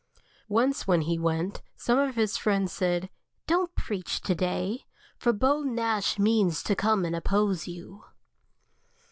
[0.49, 3.07] Once when he went, some of his friends said:
[3.45, 8.05] "Don't preach to day, for Beau Nash means to come and oppose you."